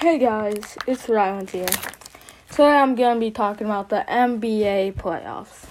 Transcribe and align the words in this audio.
Hey 0.00 0.18
guys, 0.18 0.78
it's 0.86 1.08
Ryland 1.08 1.50
here. 1.50 1.66
Today 2.50 2.70
I'm 2.70 2.94
gonna 2.94 3.18
be 3.18 3.32
talking 3.32 3.66
about 3.66 3.88
the 3.88 4.04
NBA 4.08 4.94
playoffs. 4.94 5.66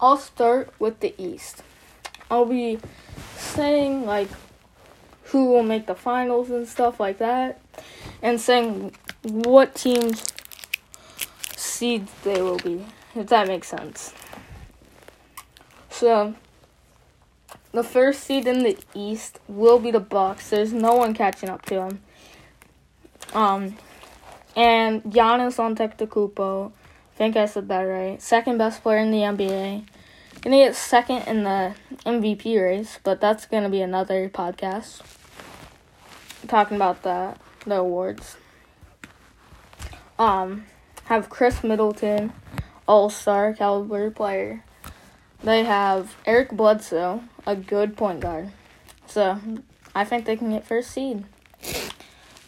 I'll 0.00 0.16
start 0.18 0.72
with 0.78 1.00
the 1.00 1.16
East. 1.18 1.64
I'll 2.30 2.44
be 2.44 2.78
saying 3.36 4.06
like 4.06 4.28
who 5.24 5.46
will 5.46 5.64
make 5.64 5.86
the 5.86 5.96
finals 5.96 6.48
and 6.48 6.68
stuff 6.68 7.00
like 7.00 7.18
that, 7.18 7.60
and 8.22 8.40
saying 8.40 8.94
what 9.24 9.74
teams 9.74 10.24
seeds 11.56 12.12
they 12.22 12.40
will 12.40 12.58
be, 12.58 12.86
if 13.16 13.26
that 13.26 13.48
makes 13.48 13.66
sense. 13.66 14.14
So 15.90 16.36
the 17.72 17.82
first 17.82 18.22
seed 18.22 18.46
in 18.46 18.62
the 18.62 18.78
East 18.94 19.40
will 19.48 19.80
be 19.80 19.90
the 19.90 19.98
Bucks. 19.98 20.50
There's 20.50 20.72
no 20.72 20.94
one 20.94 21.14
catching 21.14 21.48
up 21.48 21.62
to 21.66 21.74
them. 21.74 22.00
Um, 23.34 23.76
and 24.54 25.02
Giannis 25.04 25.56
Antetokounmpo, 25.56 26.70
I 26.70 27.16
think 27.16 27.36
I 27.36 27.46
said 27.46 27.68
that 27.68 27.80
right. 27.80 28.20
Second 28.20 28.58
best 28.58 28.82
player 28.82 28.98
in 28.98 29.10
the 29.10 29.18
NBA. 29.18 29.86
Gonna 30.42 30.56
get 30.56 30.74
second 30.74 31.22
in 31.28 31.44
the 31.44 31.74
MVP 32.04 32.60
race, 32.60 32.98
but 33.04 33.20
that's 33.20 33.46
gonna 33.46 33.68
be 33.68 33.80
another 33.80 34.28
podcast. 34.28 35.00
Talking 36.48 36.76
about 36.76 37.02
the 37.02 37.34
the 37.64 37.76
awards. 37.76 38.36
Um, 40.18 40.66
have 41.04 41.30
Khris 41.30 41.62
Middleton, 41.62 42.32
All 42.86 43.08
Star 43.08 43.54
caliber 43.54 44.10
player. 44.10 44.64
They 45.42 45.64
have 45.64 46.16
Eric 46.26 46.50
Bledsoe, 46.50 47.22
a 47.46 47.56
good 47.56 47.96
point 47.96 48.20
guard. 48.20 48.50
So 49.06 49.38
I 49.94 50.04
think 50.04 50.24
they 50.24 50.36
can 50.36 50.50
get 50.50 50.66
first 50.66 50.90
seed. 50.90 51.24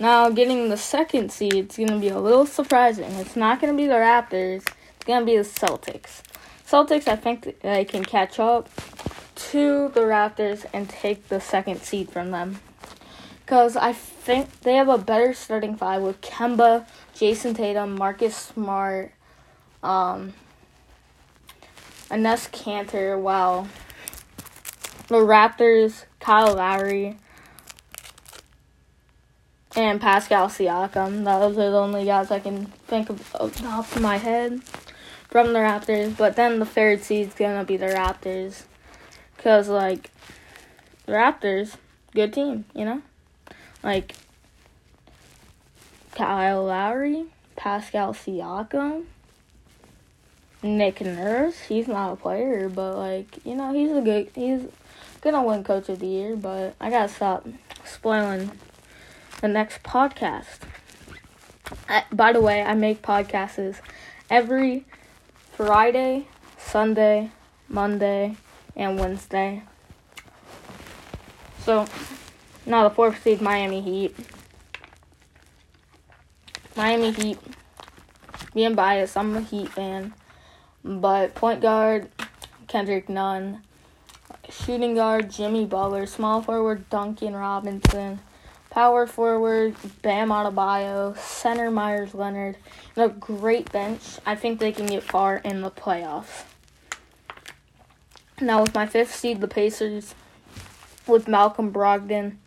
Now, 0.01 0.29
getting 0.29 0.69
the 0.69 0.77
second 0.77 1.31
seed 1.31 1.71
is 1.71 1.77
going 1.77 1.89
to 1.89 1.99
be 2.01 2.09
a 2.09 2.19
little 2.19 2.47
surprising. 2.47 3.13
It's 3.13 3.37
not 3.37 3.61
going 3.61 3.73
to 3.73 3.77
be 3.77 3.87
the 3.87 3.95
Raptors, 3.95 4.67
it's 4.67 5.05
going 5.07 5.21
to 5.21 5.27
be 5.27 5.37
the 5.37 5.45
Celtics. 5.45 6.23
Celtics, 6.67 7.07
I 7.07 7.15
think 7.15 7.61
they 7.61 7.85
can 7.85 8.05
catch 8.05 8.41
up 8.41 8.69
to 9.37 9.91
the 9.95 10.01
Raptors 10.01 10.67
and 10.73 10.89
take 10.89 11.29
the 11.29 11.41
second 11.41 11.81
seed 11.83 12.11
from 12.11 12.33
them. 12.33 12.61
Because 13.45 13.77
I 13.77 13.93
think 13.93 14.63
they 14.63 14.75
have 14.75 14.89
a 14.89 14.99
better 14.99 15.33
starting 15.33 15.77
five 15.77 16.03
with 16.03 16.21
Kemba, 16.21 16.87
Jayson 17.15 17.55
Tatum, 17.55 17.95
Marcus 17.95 18.35
Smart, 18.35 19.13
um, 19.83 20.33
Enes 22.11 22.51
Kanter, 22.51 23.21
wow. 23.21 23.69
The 25.09 25.17
Raptors, 25.17 26.05
Kyle 26.19 26.55
Lowry, 26.55 27.17
and 29.77 30.01
Pascal 30.01 30.49
Siakam. 30.49 31.25
Those 31.25 31.59
are 31.59 31.71
the 31.71 31.79
only 31.79 32.05
guys 32.05 32.31
I 32.31 32.39
can 32.39 32.67
think 32.87 33.11
of 33.11 33.35
off 33.37 33.97
of 33.97 34.03
my 34.03 34.17
head 34.19 34.63
from 35.29 35.53
the 35.53 35.59
Raptors. 35.59 36.17
But 36.17 36.37
then 36.37 36.59
the 36.59 36.67
third 36.67 37.03
seed's 37.03 37.35
gonna 37.35 37.65
be 37.65 37.77
the 37.77 37.87
Raptors, 37.87 38.63
cause 39.39 39.69
like 39.69 40.11
the 41.07 41.13
Raptors, 41.13 41.77
good 42.15 42.33
team, 42.33 42.65
you 42.75 42.85
know, 42.85 43.03
like 43.83 44.15
Kyle 46.13 46.65
Lowry, 46.65 47.27
Pascal 47.57 48.15
Siakam. 48.15 49.05
Nick 50.63 51.03
Nurse, 51.03 51.61
he's 51.61 51.87
not 51.87 52.15
a 52.15 52.17
player, 52.17 52.71
but 52.71 52.97
like 52.97 53.45
you 53.45 53.55
know, 53.55 53.75
he's 53.75 53.91
a 53.91 54.01
good. 54.01 54.31
He's 54.35 54.63
gonna 55.21 55.43
win 55.43 55.63
Coach 55.63 55.91
of 55.91 55.99
the 55.99 56.07
Year, 56.07 56.37
but 56.37 56.75
I 56.81 56.89
gotta 56.89 57.13
stop 57.13 57.47
spoiling 57.85 58.51
the 59.41 59.49
next 59.49 59.83
podcast. 59.83 60.61
I, 61.89 62.05
by 62.13 62.33
the 62.33 62.41
way, 62.41 62.63
I 62.63 62.75
make 62.75 63.03
podcasts 63.03 63.81
every 64.31 64.85
Friday, 65.53 66.27
Sunday, 66.59 67.31
Monday, 67.69 68.37
and 68.77 68.99
Wednesday. 68.99 69.63
So 71.65 71.87
now 72.67 72.89
the 72.89 72.95
fourth 72.95 73.23
seed, 73.23 73.41
Miami 73.41 73.81
Heat. 73.81 74.17
Miami 76.77 77.13
Heat. 77.13 77.39
Being 78.55 78.75
biased, 78.75 79.17
I'm 79.17 79.37
a 79.37 79.41
Heat 79.41 79.69
fan. 79.71 80.15
But 80.85 81.35
point 81.35 81.61
guard, 81.61 82.11
Kendrick 82.69 83.09
Nunn. 83.09 83.63
Shooting 84.51 84.95
guard, 84.95 85.31
Jimmy 85.31 85.65
Butler. 85.65 86.07
Small 86.07 86.43
forward, 86.43 86.89
Duncan 86.91 87.35
Robinson. 87.35 88.21
Power 88.75 89.07
forward, 89.07 89.77
Bam 90.03 90.31
Adebayo. 90.31 91.17
Center, 91.17 91.71
Meyers 91.71 92.13
Leonard. 92.13 92.57
And 92.97 93.09
a 93.09 93.15
great 93.15 93.71
bench. 93.71 94.03
I 94.27 94.35
think 94.35 94.59
they 94.59 94.73
can 94.73 94.87
get 94.87 95.05
far 95.05 95.37
in 95.37 95.61
the 95.61 95.71
playoffs. 95.71 96.43
Now 98.41 98.63
with 98.63 98.75
my 98.75 98.85
fifth 98.87 99.15
seed, 99.15 99.41
the 99.41 99.47
Pacers. 99.47 100.17
With 101.07 101.29
Malcolm 101.29 101.73
Brogdon. 101.73 102.39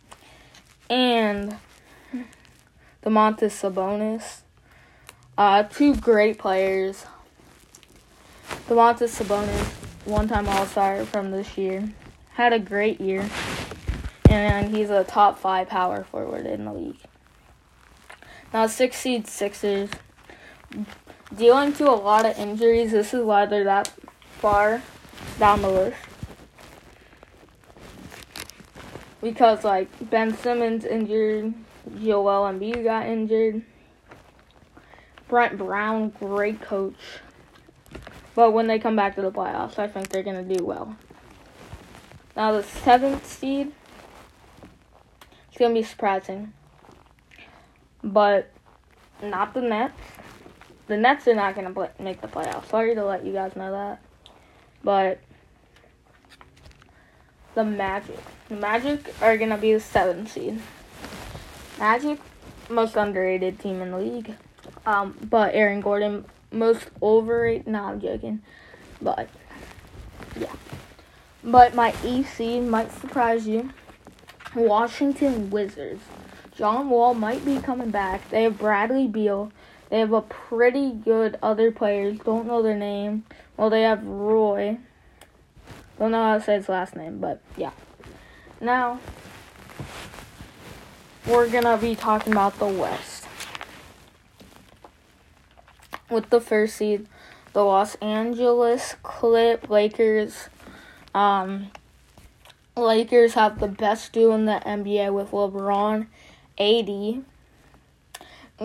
And 0.90 1.56
Domantas 3.02 3.56
Sabonis. 3.56 4.40
Uh, 5.38 5.62
two 5.62 5.96
great 5.96 6.36
players. 6.36 7.06
Domantas 8.68 9.18
Sabonis, 9.18 9.64
one-time 10.04 10.46
All-Star 10.46 11.06
from 11.06 11.30
this 11.30 11.56
year, 11.56 11.88
had 12.32 12.52
a 12.52 12.58
great 12.58 13.00
year, 13.00 13.26
and 14.28 14.74
he's 14.74 14.90
a 14.90 15.04
top 15.04 15.38
five 15.38 15.68
power 15.68 16.04
forward 16.04 16.46
in 16.46 16.64
the 16.64 16.72
league. 16.72 17.00
Now, 18.52 18.66
six 18.66 18.96
seed 18.96 19.26
Sixers, 19.26 19.90
dealing 21.34 21.72
to 21.74 21.88
a 21.88 21.92
lot 21.92 22.24
of 22.24 22.38
injuries. 22.38 22.92
This 22.92 23.12
is 23.12 23.24
why 23.24 23.46
they're 23.46 23.64
that 23.64 23.92
far 24.40 24.82
down 25.38 25.62
the 25.62 25.70
list. 25.70 25.96
Because 29.20 29.64
like 29.64 29.88
Ben 30.10 30.36
Simmons 30.36 30.84
injured, 30.84 31.52
Joel 32.00 32.52
Embiid 32.52 32.84
got 32.84 33.06
injured. 33.06 33.62
Brett 35.28 35.58
Brown, 35.58 36.10
great 36.20 36.60
coach. 36.62 36.94
But 38.34 38.52
when 38.52 38.66
they 38.66 38.78
come 38.78 38.96
back 38.96 39.16
to 39.16 39.22
the 39.22 39.32
playoffs, 39.32 39.78
I 39.78 39.88
think 39.88 40.08
they're 40.08 40.22
going 40.22 40.48
to 40.48 40.54
do 40.54 40.64
well. 40.64 40.96
Now, 42.36 42.52
the 42.52 42.62
seventh 42.62 43.26
seed, 43.26 43.72
it's 45.58 45.74
to 45.74 45.80
be 45.80 45.82
surprising. 45.82 46.52
But 48.04 48.48
not 49.20 49.54
the 49.54 49.60
Nets. 49.60 50.00
The 50.86 50.96
Nets 50.96 51.26
are 51.26 51.34
not 51.34 51.56
going 51.56 51.74
to 51.74 51.90
make 52.00 52.20
the 52.20 52.28
playoffs. 52.28 52.68
Sorry 52.68 52.94
to 52.94 53.04
let 53.04 53.26
you 53.26 53.32
guys 53.32 53.56
know 53.56 53.72
that. 53.72 54.00
But 54.84 55.18
the 57.56 57.64
Magic. 57.64 58.20
The 58.48 58.54
Magic 58.54 59.12
are 59.20 59.36
to 59.50 59.56
be 59.56 59.72
the 59.72 59.80
seventh 59.80 60.30
seed. 60.30 60.60
Magic, 61.78 62.20
most 62.70 62.94
underrated 62.94 63.58
team 63.58 63.82
in 63.82 63.90
the 63.90 63.98
league. 63.98 64.34
Um, 64.86 65.16
but 65.28 65.54
Aaron 65.54 65.80
Gordon, 65.80 66.24
most 66.52 66.88
overrated. 67.02 67.66
No, 67.66 67.82
I'm 67.82 68.00
joking. 68.00 68.42
But 69.02 69.28
yeah. 70.38 70.52
But 71.42 71.74
my 71.74 71.92
EC 72.04 72.62
might 72.62 72.92
surprise 72.92 73.48
you. 73.48 73.70
Washington 74.54 75.50
Wizards. 75.50 76.02
John 76.56 76.90
Wall 76.90 77.14
might 77.14 77.44
be 77.44 77.58
coming 77.58 77.90
back. 77.90 78.28
They 78.30 78.42
have 78.42 78.58
Bradley 78.58 79.06
Beal. 79.06 79.52
They 79.90 80.00
have 80.00 80.12
a 80.12 80.22
pretty 80.22 80.92
good 80.92 81.38
other 81.42 81.70
players. 81.70 82.18
Don't 82.18 82.46
know 82.46 82.62
their 82.62 82.76
name. 82.76 83.24
Well, 83.56 83.70
they 83.70 83.82
have 83.82 84.04
Roy. 84.04 84.78
Don't 85.98 86.12
know 86.12 86.22
how 86.22 86.38
to 86.38 86.44
say 86.44 86.54
his 86.54 86.68
last 86.68 86.96
name, 86.96 87.18
but 87.20 87.40
yeah. 87.56 87.70
Now, 88.60 89.00
we're 91.26 91.48
gonna 91.48 91.76
be 91.76 91.94
talking 91.94 92.32
about 92.32 92.58
the 92.58 92.66
West 92.66 93.26
with 96.10 96.30
the 96.30 96.40
first 96.40 96.76
seed, 96.76 97.06
the 97.52 97.64
Los 97.64 97.94
Angeles 97.96 98.96
Clip 99.02 99.68
Lakers. 99.68 100.48
Um, 101.14 101.70
Lakers 102.78 103.34
have 103.34 103.58
the 103.58 103.68
best 103.68 104.12
duo 104.12 104.34
in 104.34 104.46
the 104.46 104.62
NBA 104.64 105.12
with 105.12 105.32
LeBron, 105.32 106.06
AD. 106.58 107.24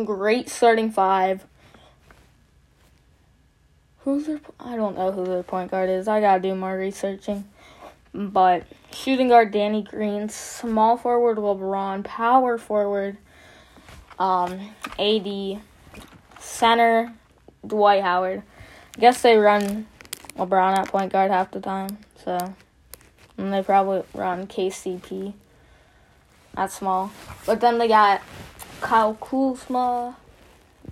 Great 0.05 0.49
starting 0.49 0.91
five. 0.91 1.45
Who's 3.99 4.25
their? 4.25 4.41
I 4.59 4.75
don't 4.75 4.97
know 4.97 5.11
who 5.11 5.25
their 5.25 5.43
point 5.43 5.71
guard 5.71 5.89
is. 5.89 6.07
I 6.07 6.19
gotta 6.19 6.41
do 6.41 6.55
more 6.55 6.77
researching. 6.77 7.45
But 8.13 8.65
shooting 8.91 9.29
guard 9.29 9.51
Danny 9.51 9.81
Green, 9.81 10.29
small 10.29 10.97
forward 10.97 11.37
LeBron, 11.37 12.03
power 12.03 12.57
forward 12.57 13.17
um, 14.19 14.69
AD, 14.99 15.61
center 16.39 17.13
Dwight 17.65 18.03
Howard. 18.03 18.43
I 18.95 18.99
guess 18.99 19.21
they 19.21 19.37
run 19.37 19.87
LeBron 20.37 20.77
at 20.77 20.89
point 20.89 21.11
guard 21.11 21.31
half 21.31 21.51
the 21.51 21.59
time, 21.59 21.97
so 22.23 22.53
and 23.37 23.53
they 23.53 23.61
probably 23.61 24.03
run 24.13 24.47
KCP 24.47 25.33
at 26.55 26.71
small. 26.71 27.11
But 27.45 27.61
then 27.61 27.77
they 27.77 27.87
got 27.87 28.21
Kyle 28.81 29.15
Kuzma, 29.15 30.15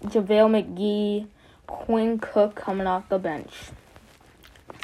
JaVale 0.05 0.75
McGee, 0.75 1.27
Quinn 1.67 2.19
Cook 2.19 2.55
coming 2.55 2.87
off 2.87 3.09
the 3.09 3.19
bench. 3.19 3.53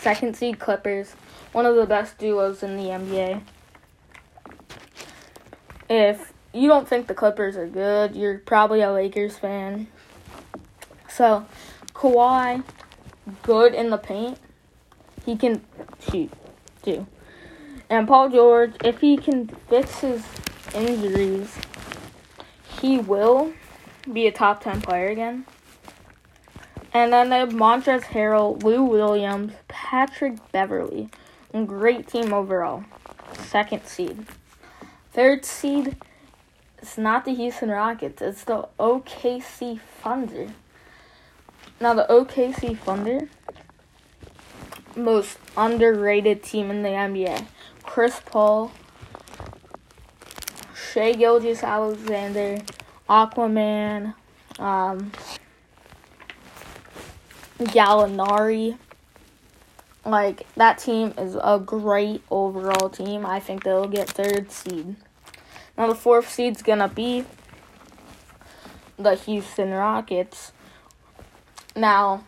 Second 0.01 0.35
seed 0.35 0.59
Clippers, 0.59 1.13
one 1.51 1.65
of 1.65 1.75
the 1.75 1.85
best 1.85 2.17
duos 2.17 2.63
in 2.63 2.77
the 2.77 2.83
NBA. 2.83 3.41
If 5.89 6.33
you 6.53 6.67
don't 6.67 6.87
think 6.87 7.07
the 7.07 7.13
Clippers 7.13 7.57
are 7.57 7.67
good, 7.67 8.15
you're 8.15 8.39
probably 8.39 8.81
a 8.81 8.91
Lakers 8.91 9.37
fan. 9.37 9.87
So, 11.09 11.45
Kawhi, 11.93 12.63
good 13.41 13.73
in 13.73 13.89
the 13.89 13.97
paint. 13.97 14.37
He 15.25 15.35
can 15.35 15.61
shoot, 16.11 16.31
too. 16.83 17.07
And 17.89 18.07
Paul 18.07 18.29
George, 18.29 18.73
if 18.83 18.99
he 18.99 19.17
can 19.17 19.47
fix 19.69 19.99
his 19.99 20.23
injuries, 20.75 21.55
he 22.79 22.99
will 22.99 23.53
be 24.11 24.27
a 24.27 24.31
top 24.31 24.61
10 24.63 24.81
player 24.81 25.07
again. 25.07 25.45
And 26.93 27.13
then 27.13 27.29
they 27.29 27.39
have 27.39 27.49
Montrezl 27.49 28.03
Harrell, 28.05 28.61
Lou 28.63 28.83
Williams, 28.83 29.53
Patrick 29.67 30.37
Beverley. 30.51 31.09
Great 31.65 32.07
team 32.07 32.33
overall. 32.33 32.83
Second 33.33 33.85
seed. 33.85 34.25
Third 35.11 35.45
seed, 35.45 35.95
it's 36.77 36.97
not 36.97 37.25
the 37.25 37.33
Houston 37.33 37.69
Rockets, 37.69 38.21
it's 38.21 38.43
the 38.43 38.67
OKC 38.79 39.79
Thunder. 40.01 40.49
Now, 41.79 41.93
the 41.93 42.05
OKC 42.09 42.77
Thunder, 42.77 43.29
most 44.95 45.39
underrated 45.55 46.43
team 46.43 46.69
in 46.69 46.83
the 46.83 46.89
NBA. 46.89 47.47
Chris 47.97 48.21
Paul, 48.23 48.71
Shai 50.75 51.13
Gilgeous-Alexander, 51.13 52.59
Aquaman, 53.09 54.13
um, 54.59 55.11
Gallinari. 57.57 58.77
Like, 60.05 60.45
that 60.57 60.77
team 60.77 61.15
is 61.17 61.35
a 61.41 61.57
great 61.57 62.21
overall 62.29 62.87
team. 62.91 63.25
I 63.25 63.39
think 63.39 63.63
they'll 63.63 63.87
get 63.87 64.07
third 64.07 64.51
seed. 64.51 64.95
Now, 65.75 65.87
the 65.87 65.95
fourth 65.95 66.29
seed's 66.29 66.61
to 66.61 66.87
be 66.87 67.25
the 68.99 69.15
Houston 69.15 69.71
Rockets. 69.71 70.51
Now, 71.75 72.25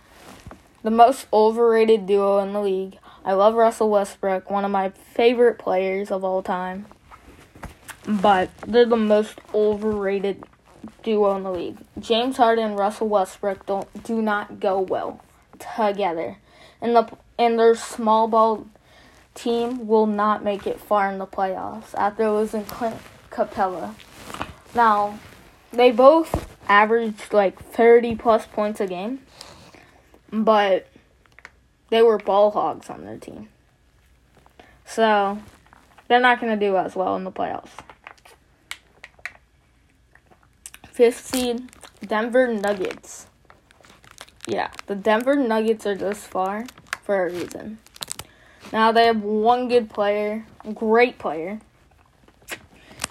the 0.82 0.90
most 0.90 1.28
overrated 1.32 2.08
duo 2.08 2.40
in 2.40 2.54
the 2.54 2.60
league. 2.60 2.98
I 3.26 3.34
love 3.34 3.56
Russell 3.56 3.90
Westbrook, 3.90 4.50
one 4.50 4.66
of 4.66 4.72
my 4.72 4.90
favorite 4.90 5.58
players 5.58 6.12
of 6.12 6.24
all 6.24 6.42
time. 6.42 6.86
But 8.08 8.50
they're 8.66 8.86
the 8.86 8.96
most 8.96 9.40
overrated 9.54 10.44
duo 11.04 11.36
in 11.36 11.44
the 11.44 11.52
league. 11.52 11.78
James 12.00 12.38
Harden 12.38 12.66
and 12.66 12.80
Russell 12.80 13.10
Westbrook 13.10 13.66
don't 13.66 14.04
do 14.04 14.22
not 14.22 14.60
go 14.60 14.80
well 14.80 15.22
together. 15.60 16.38
And 16.82 16.96
the 16.96 17.10
and 17.38 17.60
their 17.60 17.76
small 17.76 18.28
ball 18.28 18.68
team 19.34 19.88
will 19.88 20.06
not 20.06 20.44
make 20.44 20.68
it 20.68 20.80
far 20.80 21.12
in 21.12 21.18
the 21.18 21.28
playoffs 21.28 21.94
after 21.96 22.30
losing 22.30 22.66
Clint 22.66 22.98
Capela. 23.30 23.96
Now, 24.76 25.20
they 25.72 25.92
both 25.92 26.48
averaged 26.68 27.34
like 27.34 27.62
30 27.64 28.16
plus 28.16 28.46
points 28.46 28.80
a 28.80 28.88
game, 28.88 29.20
but 30.32 30.88
they 31.90 32.02
were 32.02 32.18
ball 32.18 32.52
hogs 32.52 32.90
on 32.90 33.06
their 33.06 33.18
team. 33.18 33.50
So, 34.86 35.40
they're 36.08 36.20
not 36.20 36.42
going 36.42 36.58
to 36.58 36.66
do 36.66 36.78
as 36.78 36.96
well 36.96 37.16
in 37.16 37.24
the 37.24 37.32
playoffs. 37.32 37.70
Fifth 40.92 41.26
seed, 41.26 41.70
Denver 42.06 42.48
Nuggets. 42.54 43.28
Yeah, 44.48 44.72
the 44.88 44.96
Denver 44.96 45.36
Nuggets 45.36 45.86
are 45.86 45.96
this 45.96 46.26
far 46.26 46.66
for 47.04 47.28
a 47.28 47.32
reason. 47.32 47.78
Now 48.74 48.92
they 48.92 49.06
have 49.06 49.22
one 49.22 49.68
good 49.68 49.90
player, 49.90 50.46
great 50.74 51.18
player, 51.18 51.60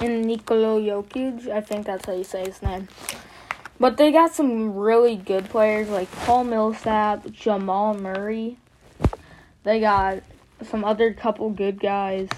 in 0.01 0.23
Nikola 0.23 0.81
Jokic. 0.81 1.49
I 1.49 1.61
think 1.61 1.87
that's 1.87 2.07
how 2.07 2.13
you 2.13 2.25
say 2.25 2.45
his 2.45 2.63
name. 2.63 2.89
But 3.81 3.97
they 3.97 4.11
got 4.11 4.35
some 4.35 4.75
really 4.75 5.17
good 5.17 5.49
players 5.49 5.89
like 5.89 6.11
Paul 6.11 6.45
Millsap, 6.45 7.31
Jamal 7.31 7.95
Murray. 7.95 8.59
They 9.69 9.81
got 9.81 10.23
some 10.63 10.83
other 10.83 11.13
couple 11.13 11.51
good 11.51 11.79
guys. 11.79 12.31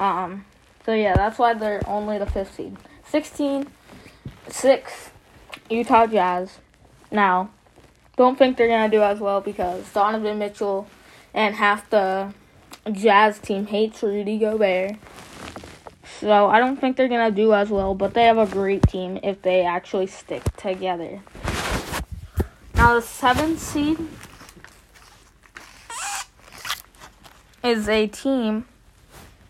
Um, 0.00 0.46
so 0.84 0.94
yeah, 0.94 1.14
that's 1.14 1.38
why 1.38 1.54
they're 1.54 1.80
only 1.86 2.18
the 2.18 2.26
fifth 2.26 2.56
seed. 2.56 2.76
16, 3.08 3.68
6, 4.48 5.10
Utah 5.70 6.08
Jazz. 6.08 6.58
Now, 7.12 7.50
don't 8.16 8.36
think 8.36 8.56
they're 8.56 8.66
gonna 8.66 8.88
do 8.88 9.00
as 9.00 9.20
well 9.20 9.40
because 9.40 9.88
Donovan 9.92 10.40
Mitchell 10.40 10.88
and 11.32 11.54
half 11.54 11.88
the 11.88 12.34
Jazz 12.90 13.38
team 13.38 13.68
hates 13.68 14.02
Rudy 14.02 14.36
Gobert. 14.36 14.96
So 16.18 16.48
I 16.48 16.58
don't 16.58 16.80
think 16.80 16.96
they're 16.96 17.06
gonna 17.06 17.30
do 17.30 17.54
as 17.54 17.70
well, 17.70 17.94
but 17.94 18.12
they 18.12 18.24
have 18.24 18.38
a 18.38 18.46
great 18.46 18.82
team 18.88 19.20
if 19.22 19.40
they 19.40 19.64
actually 19.64 20.08
stick 20.08 20.42
together. 20.56 21.22
Now 22.74 22.94
the 22.94 23.02
seventh 23.02 23.60
seed 23.60 23.98
is 27.66 27.88
a 27.88 28.06
team 28.06 28.64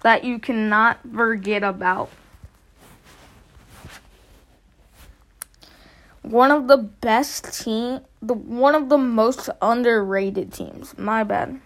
that 0.03 0.25
you 0.25 0.39
cannot 0.39 0.99
forget 1.15 1.63
about. 1.63 2.11
One 6.23 6.51
of 6.51 6.67
the 6.67 6.79
best 6.79 7.63
team, 7.63 8.01
the 8.23 8.35
one 8.35 8.75
of 8.75 8.89
the 8.89 8.99
most 8.99 9.51
underrated 9.61 10.53
teams. 10.53 10.97
My 10.99 11.23
bad. 11.23 11.61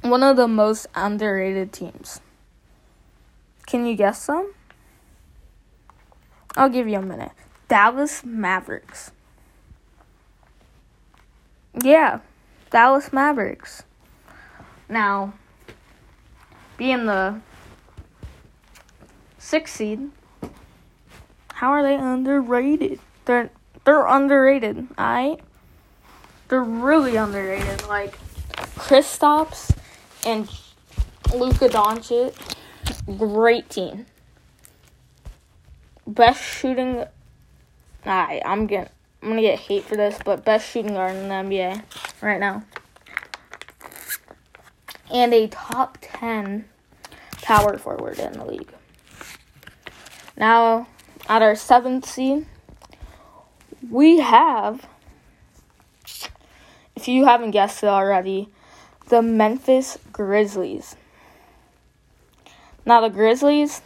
One 0.00 0.22
of 0.22 0.36
the 0.36 0.48
most 0.48 0.86
underrated 0.94 1.72
teams. 1.72 2.20
Can 3.66 3.84
you 3.84 3.94
guess 3.94 4.22
some? 4.22 4.54
I'll 6.56 6.68
give 6.68 6.88
you 6.88 6.98
a 6.98 7.02
minute. 7.02 7.32
Dallas 7.68 8.24
Mavericks. 8.24 9.12
Yeah, 11.82 12.20
Dallas 12.70 13.12
Mavericks. 13.12 13.84
Now, 14.88 15.34
being 16.76 17.06
the 17.06 17.40
sixth 19.38 19.76
seed, 19.76 20.10
how 21.52 21.70
are 21.70 21.82
they 21.82 21.94
underrated? 21.94 22.98
They're 23.24 23.50
they're 23.84 24.06
underrated, 24.06 24.86
alright? 24.98 25.40
They're 26.48 26.62
really 26.62 27.16
underrated. 27.16 27.86
Like 27.88 28.18
Kristaps 28.76 29.76
and 30.26 30.48
Luka 31.34 31.68
Doncic, 31.68 32.34
great 33.16 33.70
team. 33.70 34.06
Best 36.06 36.42
shooting. 36.42 37.04
Alright, 38.04 38.42
I'm 38.44 38.66
gonna 38.66 38.90
I'm 39.22 39.28
gonna 39.28 39.42
get 39.42 39.58
hate 39.58 39.84
for 39.84 39.96
this, 39.96 40.18
but 40.24 40.44
best 40.44 40.68
shooting 40.68 40.94
guard 40.94 41.14
in 41.14 41.28
the 41.28 41.34
NBA 41.34 41.82
right 42.22 42.40
now 42.40 42.64
and 45.12 45.34
a 45.34 45.46
top 45.48 45.98
10 46.00 46.64
power 47.42 47.76
forward 47.76 48.18
in 48.18 48.32
the 48.32 48.44
league. 48.44 48.72
Now, 50.36 50.88
at 51.28 51.42
our 51.42 51.54
seventh 51.54 52.06
seed, 52.06 52.46
we 53.90 54.20
have, 54.20 54.86
if 56.96 57.06
you 57.06 57.26
haven't 57.26 57.50
guessed 57.50 57.82
it 57.82 57.88
already, 57.88 58.48
the 59.08 59.20
Memphis 59.22 59.98
Grizzlies. 60.12 60.96
Now, 62.86 63.00
the 63.02 63.10
Grizzlies, 63.10 63.82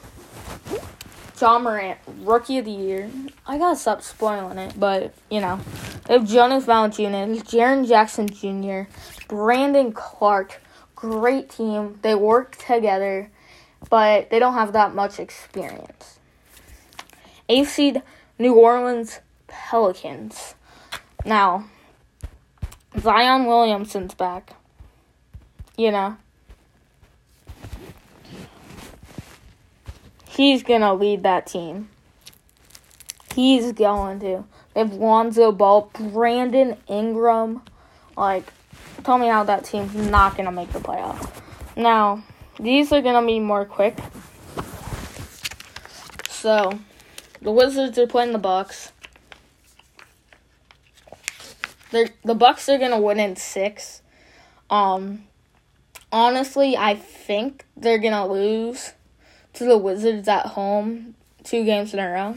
Ja 1.40 1.58
Morant, 1.58 1.98
rookie 2.20 2.58
of 2.58 2.64
the 2.64 2.70
year. 2.70 3.10
I 3.46 3.58
gotta 3.58 3.76
stop 3.76 4.02
spoiling 4.02 4.58
it, 4.58 4.78
but 4.78 5.12
you 5.30 5.40
know, 5.40 5.60
they 6.06 6.14
have 6.14 6.26
Jonas 6.26 6.64
Valanciunas, 6.64 7.42
Jaren 7.42 7.86
Jackson 7.86 8.28
Jr., 8.28 8.90
Brandon 9.28 9.92
Clarke, 9.92 10.62
great 10.96 11.50
team. 11.50 12.00
They 12.02 12.16
work 12.16 12.56
together, 12.56 13.30
but 13.88 14.30
they 14.30 14.40
don't 14.40 14.54
have 14.54 14.72
that 14.72 14.94
much 14.94 15.20
experience. 15.20 16.18
Eighth 17.48 17.68
seed 17.68 18.02
New 18.38 18.54
Orleans 18.54 19.20
Pelicans. 19.46 20.56
Now, 21.24 21.66
Zion 22.98 23.46
Williamson's 23.46 24.14
back. 24.14 24.54
You 25.76 25.92
know. 25.92 26.16
He's 30.28 30.62
gonna 30.62 30.94
lead 30.94 31.22
that 31.22 31.46
team. 31.46 31.88
He's 33.34 33.72
going 33.72 34.20
to. 34.20 34.44
They 34.74 34.80
have 34.80 34.94
Lonzo 34.94 35.52
Ball, 35.52 35.90
Brandon 35.94 36.76
Ingram, 36.88 37.62
like 38.16 38.52
tell 39.06 39.18
me 39.18 39.28
how 39.28 39.44
that 39.44 39.64
team's 39.64 39.94
not 39.94 40.36
gonna 40.36 40.50
make 40.50 40.72
the 40.72 40.80
playoffs. 40.80 41.30
Now, 41.76 42.24
these 42.58 42.92
are 42.92 43.00
gonna 43.00 43.24
be 43.24 43.38
more 43.38 43.64
quick. 43.64 43.96
So, 46.28 46.80
the 47.40 47.52
Wizards 47.52 47.96
are 47.98 48.08
playing 48.08 48.32
the 48.32 48.40
Bucks. 48.40 48.90
They're, 51.92 52.08
the 52.24 52.34
Bucks 52.34 52.68
are 52.68 52.78
gonna 52.78 53.00
win 53.00 53.20
in 53.20 53.36
six. 53.36 54.02
Um, 54.70 55.28
honestly, 56.10 56.76
I 56.76 56.96
think 56.96 57.64
they're 57.76 57.98
gonna 57.98 58.26
lose 58.26 58.92
to 59.52 59.64
the 59.64 59.78
Wizards 59.78 60.26
at 60.26 60.46
home 60.46 61.14
two 61.44 61.64
games 61.64 61.94
in 61.94 62.00
a 62.00 62.10
row. 62.10 62.34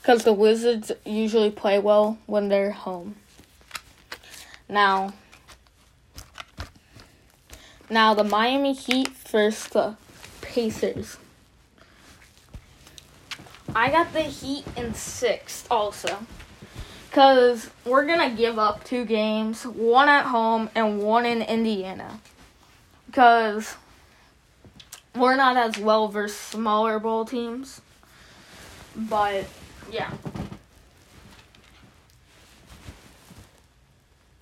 Because 0.00 0.22
the 0.22 0.32
Wizards 0.32 0.92
usually 1.04 1.50
play 1.50 1.80
well 1.80 2.18
when 2.26 2.48
they're 2.48 2.70
home. 2.70 3.16
Now, 4.68 5.12
now 7.92 8.14
the 8.14 8.24
Miami 8.24 8.72
Heat 8.72 9.08
versus 9.08 9.68
the 9.68 9.96
Pacers. 10.40 11.18
I 13.74 13.90
got 13.90 14.12
the 14.12 14.22
Heat 14.22 14.64
in 14.76 14.94
sixth 14.94 15.66
also. 15.70 16.26
Because 17.08 17.68
we're 17.84 18.06
going 18.06 18.30
to 18.30 18.34
give 18.34 18.58
up 18.58 18.84
two 18.84 19.04
games, 19.04 19.66
one 19.66 20.08
at 20.08 20.24
home 20.24 20.70
and 20.74 21.02
one 21.02 21.26
in 21.26 21.42
Indiana. 21.42 22.20
Because 23.06 23.76
we're 25.14 25.36
not 25.36 25.58
as 25.58 25.76
well 25.76 26.08
versus 26.08 26.38
smaller 26.38 26.98
bowl 26.98 27.26
teams. 27.26 27.82
But 28.96 29.44
yeah. 29.90 30.10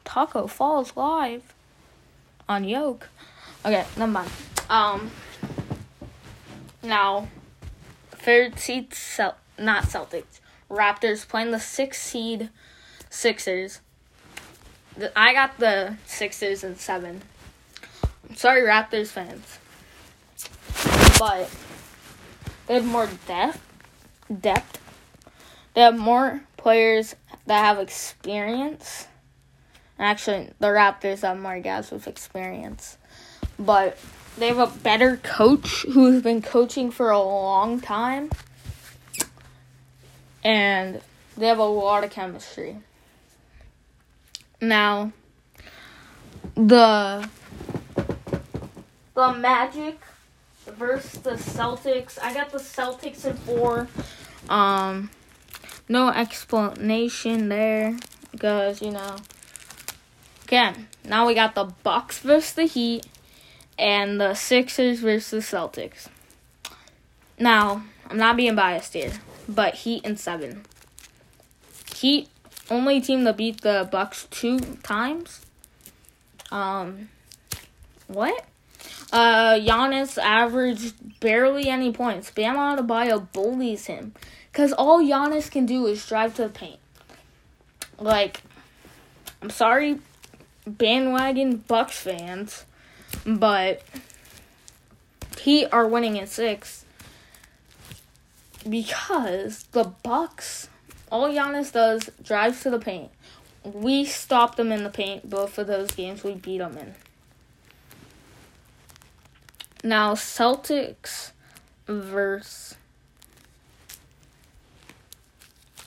Tacko 0.04 0.48
Falls 0.48 0.96
live 0.96 1.52
on 2.48 2.64
Yoke. 2.64 3.08
Okay, 3.64 3.84
never 3.96 4.10
mind. 4.10 4.30
Um, 4.68 5.10
now, 6.82 7.28
third 8.10 8.58
seed, 8.58 8.94
Cel- 8.94 9.36
not 9.58 9.84
Celtics. 9.84 10.40
Raptors 10.70 11.26
playing 11.26 11.50
the 11.50 11.60
sixth 11.60 12.00
seed 12.00 12.50
Sixers. 13.10 13.80
The, 14.96 15.16
I 15.18 15.32
got 15.32 15.58
the 15.58 15.96
Sixers 16.06 16.62
in 16.64 16.76
seven. 16.76 17.22
I'm 18.28 18.36
sorry, 18.36 18.62
Raptors 18.62 19.08
fans, 19.08 19.58
but 21.18 21.50
they 22.66 22.74
have 22.74 22.86
more 22.86 23.08
depth. 23.26 23.60
Depth. 24.40 24.78
They 25.74 25.80
have 25.80 25.98
more 25.98 26.42
players 26.56 27.16
that 27.46 27.64
have 27.64 27.78
experience. 27.78 29.08
Actually, 29.98 30.50
the 30.60 30.68
Raptors 30.68 31.22
have 31.22 31.38
more 31.38 31.58
guys 31.58 31.90
with 31.90 32.06
experience, 32.06 32.96
but 33.60 33.98
they 34.38 34.48
have 34.48 34.58
a 34.58 34.78
better 34.78 35.18
coach 35.18 35.82
who's 35.92 36.22
been 36.22 36.40
coaching 36.40 36.90
for 36.90 37.10
a 37.10 37.20
long 37.20 37.80
time, 37.80 38.30
and 40.42 41.00
they 41.36 41.46
have 41.46 41.58
a 41.58 41.64
lot 41.64 42.02
of 42.02 42.10
chemistry. 42.10 42.78
Now, 44.60 45.12
the 46.54 47.28
the 49.14 49.32
Magic 49.34 50.00
versus 50.66 51.20
the 51.20 51.32
Celtics. 51.32 52.18
I 52.22 52.32
got 52.32 52.50
the 52.50 52.58
Celtics 52.58 53.26
in 53.26 53.36
four. 53.36 53.88
Um, 54.48 55.10
no 55.88 56.08
explanation 56.08 57.50
there 57.50 57.98
because 58.32 58.80
you 58.80 58.90
know. 58.90 59.16
Again, 60.44 60.88
now 61.04 61.28
we 61.28 61.34
got 61.34 61.54
the 61.54 61.72
Bucks 61.84 62.18
versus 62.18 62.54
the 62.54 62.64
Heat 62.64 63.06
and 63.80 64.20
the 64.20 64.34
Sixers 64.34 65.00
versus 65.00 65.46
Celtics. 65.46 66.08
Now, 67.38 67.82
I'm 68.08 68.18
not 68.18 68.36
being 68.36 68.54
biased 68.54 68.92
here, 68.92 69.12
but 69.48 69.74
Heat 69.74 70.04
and 70.04 70.20
seven. 70.20 70.64
Heat 71.96 72.28
only 72.70 73.00
team 73.00 73.24
to 73.24 73.32
beat 73.32 73.62
the 73.62 73.88
Bucks 73.90 74.28
two 74.30 74.60
times. 74.82 75.40
Um, 76.52 77.08
what? 78.06 78.44
Uh, 79.12 79.54
Giannis 79.54 80.18
averaged 80.18 81.20
barely 81.20 81.68
any 81.68 81.90
points. 81.90 82.30
Bam 82.30 82.56
Adebayo 82.56 83.32
bullies 83.32 83.86
him 83.86 84.14
because 84.52 84.72
all 84.72 85.00
Giannis 85.00 85.50
can 85.50 85.66
do 85.66 85.86
is 85.86 86.06
drive 86.06 86.34
to 86.36 86.42
the 86.42 86.48
paint. 86.48 86.78
Like, 87.98 88.42
I'm 89.42 89.50
sorry, 89.50 89.98
bandwagon 90.66 91.56
Bucks 91.56 91.98
fans, 91.98 92.64
but 93.26 93.82
Heat 95.40 95.68
are 95.72 95.86
winning 95.86 96.16
in 96.16 96.26
six 96.26 96.84
because 98.68 99.64
the 99.72 99.84
Bucks, 100.02 100.68
all 101.10 101.28
Giannis 101.30 101.72
does 101.72 102.10
drives 102.22 102.62
to 102.62 102.70
the 102.70 102.78
paint. 102.78 103.10
We 103.64 104.04
stopped 104.04 104.56
them 104.56 104.72
in 104.72 104.84
the 104.84 104.90
paint 104.90 105.28
both 105.28 105.58
of 105.58 105.66
those 105.66 105.90
games. 105.92 106.22
We 106.22 106.34
beat 106.34 106.58
them 106.58 106.76
in. 106.76 106.94
Now 109.82 110.14
Celtics 110.14 111.32
versus. 111.86 112.76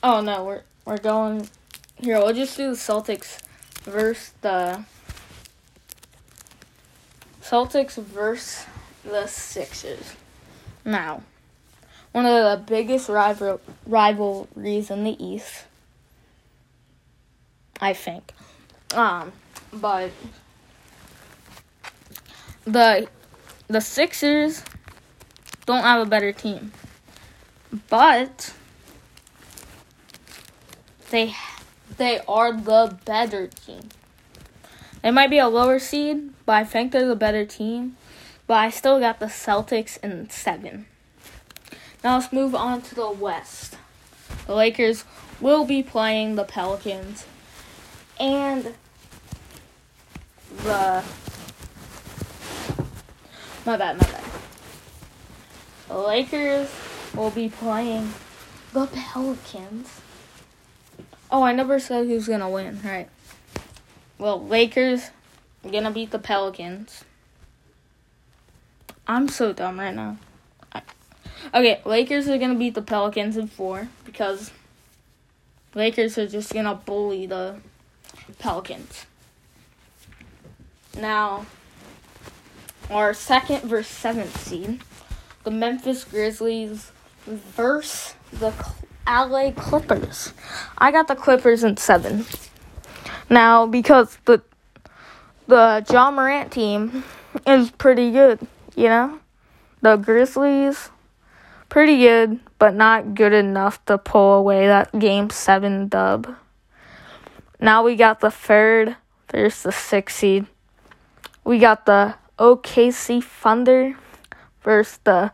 Oh 0.02 0.20
no, 0.20 0.44
we're 0.44 0.62
we're 0.84 0.98
going 0.98 1.48
here. 1.96 2.18
We'll 2.18 2.34
just 2.34 2.56
do 2.56 2.70
the 2.70 2.76
Celtics 2.76 3.40
versus 3.84 4.32
the 4.40 4.84
Celtics 7.44 7.96
versus 7.96 8.64
the 9.04 9.26
Sixers. 9.26 10.14
Now, 10.82 11.22
one 12.12 12.24
of 12.24 12.32
the 12.32 12.64
biggest 12.64 13.10
rival 13.10 13.60
rivalries 13.86 14.90
in 14.90 15.04
the 15.04 15.22
East, 15.22 15.64
I 17.82 17.92
think. 17.92 18.32
Um, 18.94 19.32
but 19.74 20.10
the 22.64 23.08
the 23.68 23.80
Sixers 23.80 24.62
don't 25.66 25.82
have 25.82 26.06
a 26.06 26.08
better 26.08 26.32
team, 26.32 26.72
but 27.90 28.54
they 31.10 31.34
they 31.98 32.20
are 32.26 32.52
the 32.52 32.96
better 33.04 33.48
team. 33.48 33.90
They 35.02 35.10
might 35.10 35.28
be 35.28 35.38
a 35.38 35.48
lower 35.48 35.78
seed, 35.78 36.33
but 36.46 36.52
I 36.52 36.64
think 36.64 36.92
they're 36.92 37.06
the 37.06 37.16
better 37.16 37.44
team. 37.44 37.96
But 38.46 38.54
I 38.54 38.70
still 38.70 39.00
got 39.00 39.20
the 39.20 39.26
Celtics 39.26 40.02
in 40.02 40.28
seven. 40.28 40.86
Now 42.02 42.18
let's 42.18 42.32
move 42.32 42.54
on 42.54 42.82
to 42.82 42.94
the 42.94 43.10
West. 43.10 43.78
The 44.46 44.54
Lakers 44.54 45.04
will 45.40 45.64
be 45.64 45.82
playing 45.82 46.34
the 46.34 46.44
Pelicans, 46.44 47.24
and 48.20 48.74
the 50.62 51.02
my 53.64 53.76
bad, 53.78 53.96
my 53.96 54.06
bad. 54.06 54.24
The 55.88 55.96
Lakers 55.96 56.70
will 57.14 57.30
be 57.30 57.48
playing 57.48 58.12
the 58.74 58.86
Pelicans. 58.86 60.00
Oh, 61.30 61.42
I 61.42 61.52
never 61.52 61.80
said 61.80 62.06
who's 62.06 62.28
gonna 62.28 62.50
win. 62.50 62.80
Right. 62.84 63.08
Well, 64.18 64.46
Lakers 64.46 65.10
gonna 65.70 65.90
beat 65.90 66.10
the 66.10 66.18
Pelicans. 66.18 67.04
I'm 69.06 69.28
so 69.28 69.52
dumb 69.52 69.78
right 69.78 69.94
now. 69.94 70.18
I, 70.72 70.82
okay, 71.54 71.80
Lakers 71.84 72.28
are 72.28 72.38
gonna 72.38 72.54
beat 72.54 72.74
the 72.74 72.82
Pelicans 72.82 73.36
in 73.36 73.48
four 73.48 73.88
because 74.04 74.50
Lakers 75.74 76.16
are 76.18 76.26
just 76.26 76.52
gonna 76.52 76.74
bully 76.74 77.26
the 77.26 77.56
Pelicans. 78.38 79.06
Now, 80.96 81.46
our 82.90 83.14
second 83.14 83.62
versus 83.62 83.94
seventh 83.94 84.40
seed, 84.40 84.80
the 85.42 85.50
Memphis 85.50 86.04
Grizzlies 86.04 86.92
versus 87.26 88.14
the 88.32 88.52
LA 89.06 89.50
Clippers. 89.52 90.32
I 90.78 90.90
got 90.90 91.08
the 91.08 91.16
Clippers 91.16 91.64
in 91.64 91.76
seven. 91.76 92.24
Now, 93.28 93.66
because 93.66 94.18
the 94.24 94.42
the 95.46 95.84
John 95.88 96.14
Morant 96.14 96.52
team 96.52 97.04
is 97.46 97.70
pretty 97.70 98.10
good, 98.10 98.40
you 98.74 98.88
know? 98.88 99.20
The 99.82 99.96
Grizzlies, 99.96 100.90
pretty 101.68 101.98
good, 101.98 102.40
but 102.58 102.74
not 102.74 103.14
good 103.14 103.32
enough 103.32 103.84
to 103.86 103.98
pull 103.98 104.34
away 104.34 104.66
that 104.66 104.98
game 104.98 105.30
seven 105.30 105.88
dub. 105.88 106.34
Now 107.60 107.82
we 107.82 107.96
got 107.96 108.20
the 108.20 108.30
third 108.30 108.96
versus 109.30 109.62
the 109.62 109.72
sixth 109.72 110.16
seed. 110.16 110.46
We 111.44 111.58
got 111.58 111.86
the 111.86 112.14
OKC 112.38 113.22
Thunder 113.22 113.96
versus 114.62 114.98
the 115.04 115.32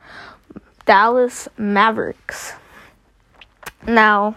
Dallas 0.87 1.49
Mavericks. 1.57 2.55
Now, 3.87 4.37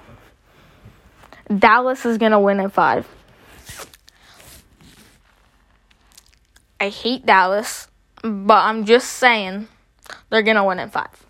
Dallas 1.58 2.06
is 2.06 2.18
going 2.18 2.32
to 2.32 2.40
win 2.40 2.60
in 2.60 2.70
five. 2.70 3.08
I 6.84 6.90
hate 6.90 7.26
Dallas, 7.26 7.88
but 8.22 8.58
I'm 8.58 8.84
just 8.84 9.14
saying 9.14 9.70
they're 10.30 10.42
going 10.42 10.58
to 10.58 10.66
win 10.66 10.80
in 10.80 10.90
five. 10.90 11.26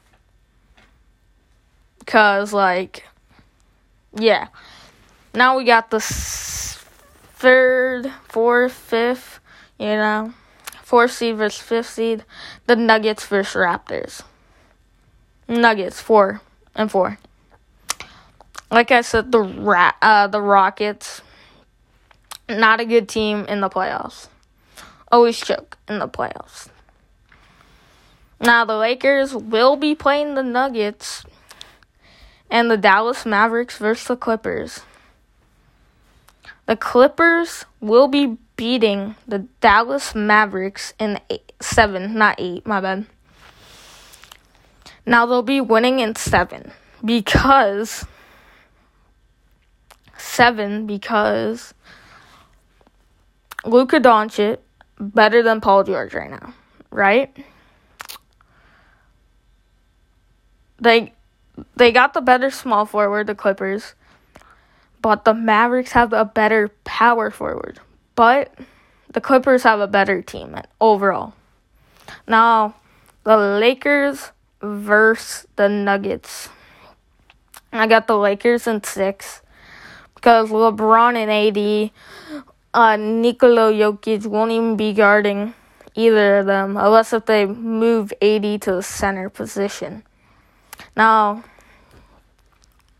Cause 2.07 2.53
like, 2.53 3.05
yeah. 4.15 4.47
Now 5.35 5.55
we 5.55 5.63
got 5.63 5.91
the 5.91 5.99
third, 7.35 8.11
fourth, 8.29 8.71
fifth. 8.71 9.39
You 9.77 9.89
know, 9.89 10.33
fourth 10.81 11.11
seed 11.11 11.35
versus 11.37 11.61
fifth 11.61 11.89
seed. 11.91 12.25
The 12.65 12.75
Nuggets 12.75 13.27
versus 13.27 13.53
Raptors. 13.53 14.23
Nuggets 15.47 16.01
four 16.01 16.41
and 16.73 16.89
four. 16.89 17.19
Like 18.71 18.89
I 18.89 19.01
said, 19.01 19.31
the 19.31 19.41
rat, 19.41 19.97
uh, 20.01 20.25
the 20.25 20.41
Rockets, 20.41 21.21
not 22.49 22.79
a 22.79 22.85
good 22.85 23.07
team 23.07 23.45
in 23.45 23.61
the 23.61 23.69
playoffs. 23.69 24.29
Always 25.13 25.39
choke 25.39 25.77
in 25.87 25.99
the 25.99 26.07
playoffs. 26.07 26.69
Now 28.41 28.65
the 28.65 28.75
Lakers 28.75 29.35
will 29.35 29.75
be 29.75 29.93
playing 29.93 30.33
the 30.33 30.41
Nuggets 30.41 31.23
and 32.49 32.71
the 32.71 32.77
Dallas 32.77 33.23
Mavericks 33.23 33.77
versus 33.77 34.07
the 34.07 34.15
Clippers. 34.15 34.79
The 36.65 36.75
Clippers 36.75 37.65
will 37.79 38.07
be 38.07 38.39
beating 38.55 39.13
the 39.27 39.45
Dallas 39.61 40.15
Mavericks 40.15 40.95
in 40.97 41.19
eight, 41.29 41.51
seven, 41.61 42.15
not 42.15 42.33
eight, 42.39 42.65
my 42.65 42.81
bad. 42.81 43.05
Now 45.05 45.27
they'll 45.27 45.43
be 45.43 45.61
winning 45.61 45.99
in 45.99 46.15
seven 46.15 46.71
because 47.05 48.03
seven 50.17 50.87
because 50.87 51.75
Luka 53.63 53.99
Doncic 53.99 54.57
better 55.03 55.43
than 55.43 55.61
Paul 55.61 55.83
George 55.83 56.13
right 56.13 56.31
now, 56.31 56.53
right? 56.91 57.35
They 60.79 61.13
they 61.75 61.91
got 61.91 62.13
the 62.13 62.21
better 62.21 62.49
small 62.49 62.85
forward, 62.85 63.27
the 63.27 63.35
Clippers, 63.35 63.93
but 65.01 65.25
the 65.25 65.33
Mavericks 65.33 65.91
have 65.91 66.13
a 66.13 66.25
better 66.25 66.69
power 66.83 67.29
forward. 67.29 67.79
But 68.15 68.53
the 69.11 69.21
Clippers 69.21 69.63
have 69.63 69.79
a 69.79 69.87
better 69.87 70.21
team 70.21 70.55
overall. 70.81 71.33
Now, 72.27 72.75
the 73.23 73.37
Lakers 73.37 74.31
versus 74.61 75.47
the 75.55 75.69
Nuggets. 75.69 76.49
I 77.71 77.87
got 77.87 78.07
the 78.07 78.17
Lakers 78.17 78.67
in 78.67 78.83
six 78.83 79.41
because 80.15 80.49
LeBron 80.49 81.15
and 81.15 81.31
AD, 81.31 81.91
uh, 82.73 82.95
Nikola 82.97 83.71
Jokic 83.71 84.25
won't 84.25 84.51
even 84.51 84.75
be 84.75 84.93
guarding 84.93 85.53
either 85.95 86.39
of 86.39 86.45
them 86.45 86.77
unless 86.77 87.13
if 87.13 87.25
they 87.25 87.45
move 87.45 88.11
AD 88.21 88.61
to 88.61 88.75
the 88.75 88.83
center 88.83 89.29
position. 89.29 90.03
Now, 90.95 91.43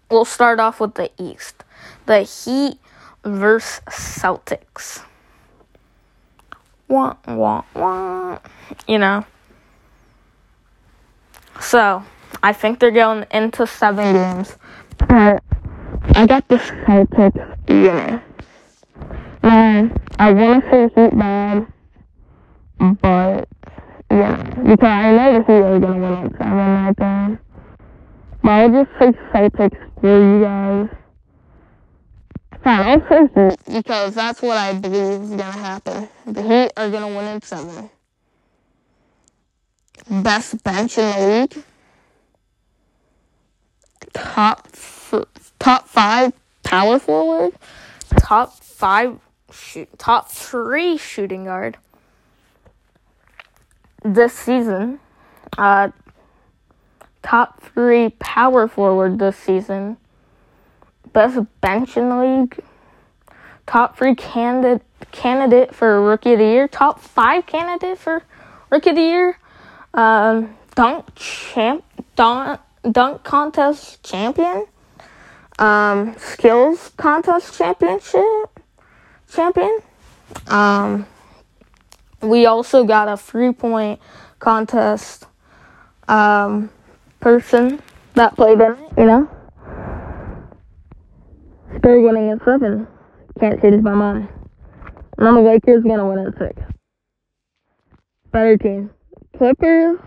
we'll 0.10 0.26
start 0.26 0.60
off 0.60 0.80
with 0.80 0.96
the 0.96 1.12
East. 1.18 1.64
The 2.06 2.22
Heat 2.22 2.78
versus 3.24 3.82
Celtics. 3.90 5.02
Wah, 6.88 7.16
wah, 7.28 7.64
wah. 7.74 8.40
You 8.88 9.00
know. 9.00 9.26
So, 11.60 12.04
I 12.42 12.54
think 12.54 12.80
they're 12.80 12.92
going 12.92 13.26
into 13.32 13.66
seven 13.66 14.14
games. 14.14 14.58
But 14.98 15.44
I 16.16 16.28
got 16.28 16.48
the 16.48 16.58
Celtics 16.58 17.58
winning. 17.68 18.22
And 19.44 20.00
I 20.20 20.32
want 20.32 20.64
to 20.64 20.70
say 20.72 20.84
Heat 20.96 21.18
bad, 21.20 21.68
but 22.80 23.50
yeah, 24.10 24.38
because 24.64 24.80
I 24.84 25.12
know 25.12 25.34
the 25.34 25.44
Heat 25.46 25.62
are 25.62 25.80
going 25.80 25.94
to 25.94 26.00
win 26.00 26.14
at 26.14 26.32
seven 26.38 26.58
right 26.58 26.96
there. 26.98 27.42
But 28.42 28.50
I'll 28.50 28.70
just 28.70 28.92
say 29.00 29.12
Celtics 29.34 30.00
for 30.00 30.08
you 30.08 30.44
guys. 30.44 30.90
Fine, 32.64 33.02
I'll 33.02 33.10
say 33.10 33.52
Heat 33.68 33.84
because 33.84 34.16
that's 34.16 34.42
what 34.42 34.58
I 34.58 34.74
believe 34.74 35.22
is 35.24 35.30
going 35.30 35.40
to 35.40 35.44
happen. 35.44 36.08
The 36.26 36.42
Heat 36.42 36.72
are 36.78 36.90
going 36.90 37.12
to 37.12 37.18
win 37.18 37.28
in 37.36 37.42
seven. 37.42 37.90
Best 40.10 40.64
bench 40.64 40.98
in 40.98 41.06
the 41.20 41.28
league. 41.42 41.66
Top 44.14 44.68
f- 44.74 45.26
top 45.60 45.88
five 45.90 46.32
power 46.64 46.98
forward. 46.98 47.54
Top 48.18 48.54
five 48.54 49.20
shoot. 49.54 49.90
Top 49.98 50.30
three 50.30 50.98
shooting 50.98 51.46
guard. 51.46 51.78
This 54.04 54.34
season, 54.34 55.00
uh, 55.58 55.90
top 57.22 57.62
three 57.62 58.10
power 58.20 58.68
forward 58.68 59.20
this 59.20 59.38
season. 59.38 59.98
Best 61.14 61.40
bench 61.62 61.96
in 61.96 62.10
the 62.10 62.18
league. 62.18 62.60
Top 63.66 63.98
three 63.98 64.16
candidate 64.16 64.82
candidate 65.12 65.74
for 65.74 66.02
rookie 66.02 66.34
of 66.34 66.40
the 66.40 66.46
year. 66.46 66.68
Top 66.68 67.00
five 67.00 67.46
candidate 67.46 67.98
for 67.98 68.24
rookie 68.70 68.90
of 68.90 68.96
the 68.96 69.02
year. 69.02 69.38
Um, 69.94 70.56
dunk 70.76 71.06
champ 71.16 71.84
dunk 72.16 72.60
dunk 72.92 73.24
contest 73.24 74.04
champion. 74.04 74.66
Um, 75.60 76.16
skills 76.18 76.92
contest 76.98 77.58
championship 77.58 78.53
champion. 79.34 79.80
Um, 80.48 81.06
we 82.22 82.46
also 82.46 82.84
got 82.86 83.08
a 83.08 83.18
three 83.18 83.52
point 83.52 84.00
contest 84.40 85.26
um 86.08 86.70
person 87.20 87.82
that 88.16 88.36
played 88.36 88.60
in 88.60 88.74
it, 88.74 88.80
you 88.98 89.06
know. 89.06 89.30
They're 91.82 92.00
winning 92.00 92.30
in 92.30 92.40
seven. 92.46 92.88
Can't 93.40 93.62
change 93.62 93.82
my 93.82 93.94
mind. 93.94 94.30
And 95.18 95.28
then 95.28 95.36
the 95.36 95.42
Lakers 95.42 95.84
gonna 95.84 96.08
win 96.08 96.20
in 96.20 96.34
six. 96.38 96.62
Better 98.32 98.58
team. 98.58 98.90
Clippers 99.38 100.00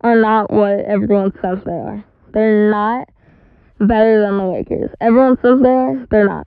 are 0.00 0.16
not 0.16 0.50
what 0.50 0.80
everyone 0.80 1.32
says 1.42 1.58
they 1.64 1.72
are. 1.72 2.04
They're 2.32 2.70
not 2.70 3.08
better 3.80 4.20
than 4.20 4.38
the 4.38 4.44
Lakers. 4.44 4.90
Everyone 5.00 5.36
says 5.42 5.60
they 5.60 5.68
are, 5.68 6.06
they're 6.10 6.28
not. 6.28 6.46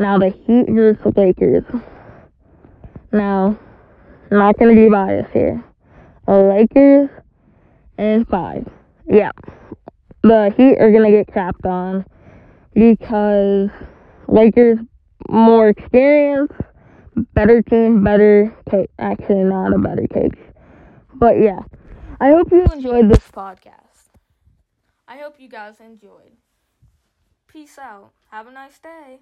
Now 0.00 0.16
the 0.16 0.30
Heat 0.30 0.64
versus 0.70 1.02
the 1.04 1.12
Lakers. 1.14 1.64
Now, 3.12 3.58
I'm 4.30 4.38
not 4.38 4.58
gonna 4.58 4.74
be 4.74 4.88
biased 4.88 5.30
here. 5.30 5.62
The 6.26 6.36
Lakers 6.36 7.10
and 7.98 8.26
five. 8.26 8.66
Yeah. 9.06 9.32
The 10.22 10.54
Heat 10.56 10.78
are 10.78 10.90
gonna 10.90 11.10
get 11.10 11.26
capped 11.26 11.66
on 11.66 12.06
because 12.72 13.68
Lakers 14.26 14.78
more 15.28 15.68
experience, 15.68 16.52
better 17.34 17.60
team, 17.60 18.02
better 18.02 18.56
coach. 18.70 18.88
Actually, 18.98 19.44
not 19.44 19.74
a 19.74 19.78
better 19.78 20.06
coach. 20.08 20.38
But 21.12 21.40
yeah. 21.40 21.60
I 22.18 22.30
hope 22.30 22.50
you 22.50 22.64
enjoyed 22.64 23.10
this 23.10 23.30
podcast. 23.30 24.08
I 25.06 25.18
hope 25.18 25.34
you 25.38 25.48
guys 25.50 25.78
enjoyed. 25.78 26.38
Peace 27.46 27.78
out. 27.78 28.12
Have 28.30 28.46
a 28.46 28.52
nice 28.52 28.78
day. 28.78 29.20